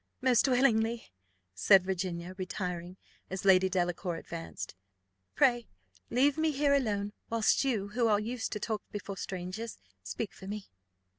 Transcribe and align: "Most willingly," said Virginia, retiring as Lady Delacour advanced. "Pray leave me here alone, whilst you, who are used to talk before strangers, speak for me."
"Most 0.19 0.47
willingly," 0.47 1.11
said 1.53 1.83
Virginia, 1.85 2.33
retiring 2.35 2.97
as 3.29 3.45
Lady 3.45 3.69
Delacour 3.69 4.15
advanced. 4.15 4.73
"Pray 5.35 5.67
leave 6.09 6.39
me 6.39 6.49
here 6.49 6.73
alone, 6.73 7.13
whilst 7.29 7.63
you, 7.63 7.89
who 7.89 8.07
are 8.07 8.19
used 8.19 8.51
to 8.53 8.59
talk 8.59 8.81
before 8.91 9.15
strangers, 9.17 9.77
speak 10.01 10.33
for 10.33 10.47
me." 10.47 10.71